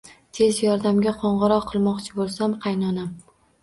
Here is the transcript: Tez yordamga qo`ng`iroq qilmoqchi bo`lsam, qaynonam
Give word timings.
Tez 0.37 0.61
yordamga 0.63 1.15
qo`ng`iroq 1.21 1.71
qilmoqchi 1.71 2.19
bo`lsam, 2.19 2.61
qaynonam 2.69 3.19